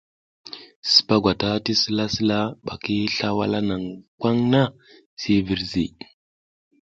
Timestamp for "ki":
2.83-2.95